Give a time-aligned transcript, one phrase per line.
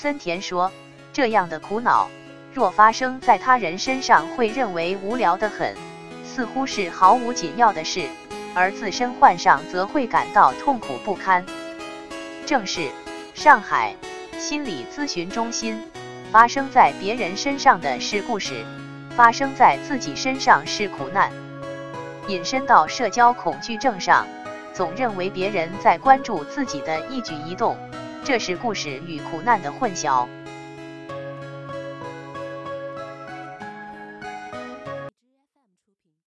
[0.00, 0.70] 森田说，
[1.12, 2.08] 这样的苦恼，
[2.54, 5.74] 若发生在他人身上，会认为无聊得很，
[6.24, 8.06] 似乎是毫无紧要的事，
[8.54, 11.44] 而自身患上，则会感到痛苦不堪。
[12.46, 12.88] 正是
[13.34, 13.92] 上海
[14.38, 15.82] 心理咨询中心，
[16.30, 18.64] 发生在别人身上的是故事，
[19.16, 21.32] 发生在自己身上是苦难。
[22.28, 24.24] 引申到社交恐惧症上，
[24.72, 27.76] 总认为别人在关注自己的一举一动，
[28.28, 30.28] 这是故事与苦难的混淆。